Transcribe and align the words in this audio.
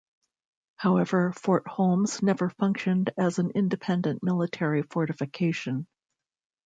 However, 0.77 1.31
Fort 1.31 1.67
Holmes 1.67 2.23
never 2.23 2.49
functioned 2.49 3.11
as 3.19 3.37
an 3.37 3.51
independent 3.51 4.23
military 4.23 4.81
fortification. 4.81 5.85